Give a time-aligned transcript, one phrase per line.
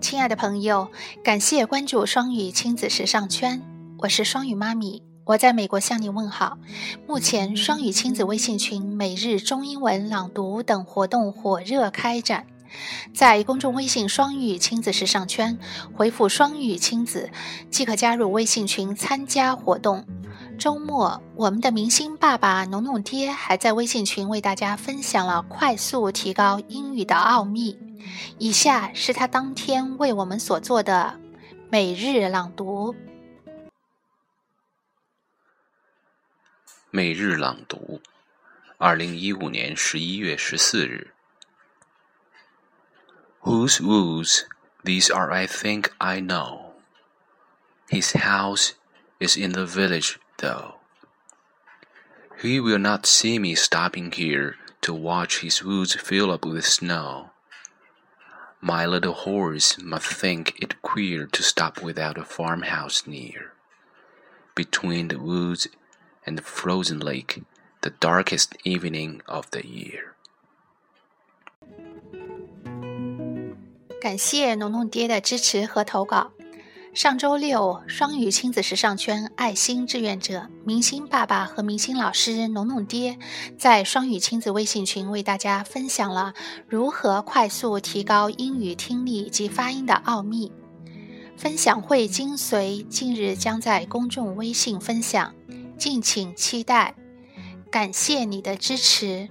[0.00, 0.90] 亲爱的朋友，
[1.22, 3.60] 感谢关注双语亲子时尚圈，
[3.98, 6.58] 我是双语妈咪，我在美国向你问好。
[7.06, 12.46] 目前，双语亲子微信群每日中英文朗读等活动火热开展，
[13.12, 15.58] 在公众微信“双语亲子时尚圈”
[15.94, 17.30] 回复“双语亲子”
[17.70, 20.06] 即可加入微信群参加活动。
[20.58, 27.78] 周末，我们的明星爸爸农农爹还在微信群为大家分享了快速提高英语的奥秘。
[28.38, 31.20] 以下是他当天为我们所做的
[31.70, 32.96] 每日朗读。
[36.90, 38.00] 每日朗读，
[38.78, 41.12] 二零一五年十一月十四日。
[43.42, 44.46] Whose woods
[44.82, 45.30] these are?
[45.32, 46.72] I think I know.
[47.88, 48.72] His house
[49.20, 50.75] is in the village, though.
[52.41, 57.29] He will not see me stopping here to watch his woods fill up with snow.
[58.59, 63.53] My little horse must think it queer to stop without a farmhouse near.
[64.55, 65.67] Between the woods
[66.25, 67.43] and the frozen lake,
[67.81, 70.15] the darkest evening of the year.
[74.01, 76.33] 感谢农农爹的支持和投稿。
[76.98, 83.16] 上周六，双语亲子时尚圈爱心志愿者、明星爸爸和明星老师农农爹
[83.56, 86.34] 在双语亲子微信群为大家分享了
[86.66, 90.50] 如何快速提高英语听力及发音的奥秘。
[91.36, 95.32] 分享会精髓近日将在公众微信分享，
[95.78, 96.96] 敬请期待。
[97.70, 99.28] 感谢你的支持。